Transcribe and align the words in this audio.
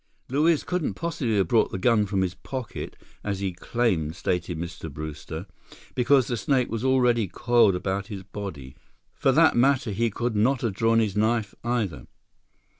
"Luiz 0.29 0.63
couldn't 0.63 0.95
possibly 0.95 1.35
have 1.37 1.47
brought 1.47 1.71
the 1.71 1.77
gun 1.77 2.07
from 2.07 2.23
his 2.23 2.33
pocket, 2.33 2.95
as 3.23 3.39
he 3.39 3.53
claimed," 3.53 4.15
stated 4.15 4.57
Mr. 4.57 4.91
Brewster, 4.91 5.45
"because 5.93 6.25
the 6.25 6.37
snake 6.37 6.71
was 6.71 6.83
already 6.83 7.27
coiled 7.27 7.75
about 7.75 8.07
his 8.07 8.23
body. 8.23 8.75
For 9.13 9.31
that 9.31 9.55
matter, 9.55 9.91
he 9.91 10.09
could 10.09 10.35
not 10.35 10.61
have 10.61 10.73
drawn 10.73 10.97
his 10.97 11.15
knife, 11.15 11.53
either. 11.63 12.07